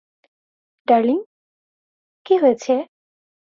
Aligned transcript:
Darling 0.87 1.17
কি 2.25 2.33
হয়েছে? 2.41 2.73